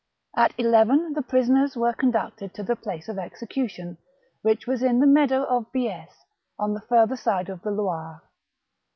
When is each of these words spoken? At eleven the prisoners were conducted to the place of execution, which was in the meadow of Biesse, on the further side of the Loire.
At 0.35 0.55
eleven 0.57 1.13
the 1.13 1.21
prisoners 1.21 1.75
were 1.77 1.93
conducted 1.93 2.55
to 2.55 2.63
the 2.63 2.75
place 2.75 3.07
of 3.07 3.19
execution, 3.19 3.99
which 4.41 4.65
was 4.65 4.81
in 4.81 4.99
the 4.99 5.05
meadow 5.05 5.43
of 5.43 5.71
Biesse, 5.71 6.25
on 6.57 6.73
the 6.73 6.81
further 6.81 7.15
side 7.15 7.49
of 7.49 7.61
the 7.61 7.69
Loire. 7.69 8.23